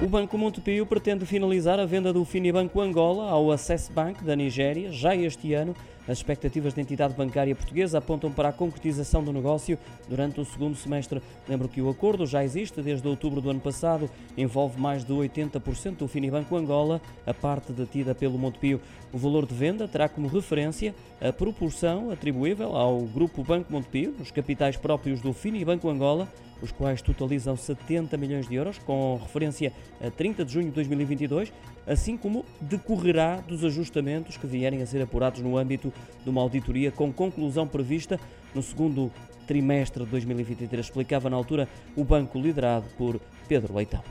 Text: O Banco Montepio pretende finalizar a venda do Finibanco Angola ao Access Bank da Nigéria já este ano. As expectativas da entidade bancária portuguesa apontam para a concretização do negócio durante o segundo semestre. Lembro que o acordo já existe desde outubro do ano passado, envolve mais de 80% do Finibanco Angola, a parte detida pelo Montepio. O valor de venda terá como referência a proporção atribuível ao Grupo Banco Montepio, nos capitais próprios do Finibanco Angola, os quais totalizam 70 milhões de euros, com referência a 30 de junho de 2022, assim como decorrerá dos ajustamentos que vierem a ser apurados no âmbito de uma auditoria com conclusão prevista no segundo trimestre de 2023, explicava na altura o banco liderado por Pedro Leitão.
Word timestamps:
O 0.00 0.06
Banco 0.06 0.38
Montepio 0.38 0.86
pretende 0.86 1.26
finalizar 1.26 1.80
a 1.80 1.84
venda 1.84 2.12
do 2.12 2.24
Finibanco 2.24 2.80
Angola 2.80 3.28
ao 3.28 3.50
Access 3.50 3.90
Bank 3.90 4.22
da 4.22 4.36
Nigéria 4.36 4.92
já 4.92 5.16
este 5.16 5.52
ano. 5.54 5.74
As 6.08 6.18
expectativas 6.18 6.72
da 6.72 6.80
entidade 6.80 7.12
bancária 7.12 7.54
portuguesa 7.54 7.98
apontam 7.98 8.32
para 8.32 8.48
a 8.48 8.52
concretização 8.52 9.22
do 9.22 9.30
negócio 9.30 9.78
durante 10.08 10.40
o 10.40 10.44
segundo 10.44 10.74
semestre. 10.74 11.20
Lembro 11.46 11.68
que 11.68 11.82
o 11.82 11.90
acordo 11.90 12.24
já 12.24 12.42
existe 12.42 12.80
desde 12.80 13.06
outubro 13.06 13.42
do 13.42 13.50
ano 13.50 13.60
passado, 13.60 14.08
envolve 14.34 14.80
mais 14.80 15.04
de 15.04 15.12
80% 15.12 15.98
do 15.98 16.08
Finibanco 16.08 16.56
Angola, 16.56 16.98
a 17.26 17.34
parte 17.34 17.72
detida 17.72 18.14
pelo 18.14 18.38
Montepio. 18.38 18.80
O 19.12 19.18
valor 19.18 19.44
de 19.44 19.54
venda 19.54 19.86
terá 19.86 20.08
como 20.08 20.28
referência 20.28 20.94
a 21.20 21.30
proporção 21.30 22.10
atribuível 22.10 22.74
ao 22.74 23.00
Grupo 23.00 23.44
Banco 23.44 23.70
Montepio, 23.70 24.14
nos 24.18 24.30
capitais 24.30 24.78
próprios 24.78 25.20
do 25.20 25.34
Finibanco 25.34 25.90
Angola, 25.90 26.26
os 26.62 26.72
quais 26.72 27.00
totalizam 27.02 27.56
70 27.56 28.16
milhões 28.16 28.48
de 28.48 28.54
euros, 28.54 28.78
com 28.78 29.18
referência 29.22 29.72
a 30.00 30.10
30 30.10 30.44
de 30.44 30.52
junho 30.52 30.66
de 30.66 30.72
2022, 30.72 31.52
assim 31.86 32.16
como 32.16 32.44
decorrerá 32.60 33.36
dos 33.36 33.64
ajustamentos 33.64 34.36
que 34.36 34.46
vierem 34.46 34.82
a 34.82 34.86
ser 34.86 35.00
apurados 35.00 35.40
no 35.40 35.56
âmbito 35.56 35.92
de 36.22 36.30
uma 36.30 36.40
auditoria 36.40 36.90
com 36.90 37.12
conclusão 37.12 37.66
prevista 37.66 38.18
no 38.54 38.62
segundo 38.62 39.10
trimestre 39.46 40.04
de 40.04 40.10
2023, 40.10 40.84
explicava 40.84 41.30
na 41.30 41.36
altura 41.36 41.68
o 41.96 42.04
banco 42.04 42.38
liderado 42.38 42.86
por 42.96 43.20
Pedro 43.48 43.74
Leitão. 43.74 44.02